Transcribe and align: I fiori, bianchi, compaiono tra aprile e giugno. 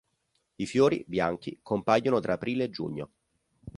I 0.55 0.65
fiori, 0.65 1.05
bianchi, 1.07 1.59
compaiono 1.61 2.19
tra 2.21 2.33
aprile 2.33 2.63
e 2.63 2.69
giugno. 2.71 3.11